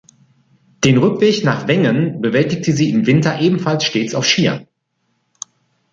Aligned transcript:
Den 0.83 0.97
Rückweg 0.97 1.43
nach 1.43 1.67
Wengen 1.67 2.21
bewältigte 2.21 2.73
sie 2.73 2.89
im 2.89 3.05
Winter 3.05 3.39
ebenfalls 3.39 3.83
stets 3.85 4.15
auf 4.15 4.25
Skiern. 4.25 4.65